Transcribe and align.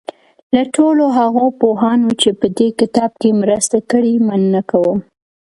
له 0.55 0.63
ټولو 0.75 1.03
هغو 1.17 1.45
پوهانو 1.61 2.09
چې 2.21 2.29
په 2.39 2.47
دې 2.57 2.69
کتاب 2.79 3.11
کې 3.21 3.29
مرسته 3.41 3.77
کړې 3.91 4.13
مننه 4.27 4.61
کوم. 4.71 4.99